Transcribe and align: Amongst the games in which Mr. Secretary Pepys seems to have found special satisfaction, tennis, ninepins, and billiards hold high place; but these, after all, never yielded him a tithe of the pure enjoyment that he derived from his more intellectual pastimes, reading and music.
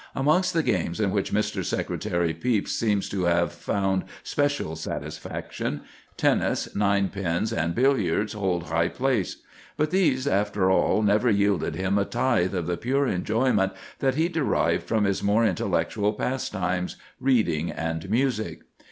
Amongst 0.15 0.53
the 0.55 0.63
games 0.63 0.99
in 0.99 1.11
which 1.11 1.31
Mr. 1.31 1.63
Secretary 1.63 2.33
Pepys 2.33 2.71
seems 2.71 3.07
to 3.09 3.25
have 3.25 3.53
found 3.53 4.03
special 4.23 4.75
satisfaction, 4.75 5.81
tennis, 6.17 6.67
ninepins, 6.75 7.53
and 7.53 7.75
billiards 7.75 8.33
hold 8.33 8.63
high 8.69 8.87
place; 8.87 9.43
but 9.77 9.91
these, 9.91 10.25
after 10.25 10.71
all, 10.71 11.03
never 11.03 11.29
yielded 11.29 11.75
him 11.75 11.99
a 11.99 12.05
tithe 12.05 12.55
of 12.55 12.65
the 12.65 12.77
pure 12.77 13.05
enjoyment 13.05 13.73
that 13.99 14.15
he 14.15 14.27
derived 14.27 14.87
from 14.87 15.03
his 15.03 15.21
more 15.21 15.45
intellectual 15.45 16.13
pastimes, 16.13 16.95
reading 17.19 17.69
and 17.69 18.09
music. 18.09 18.63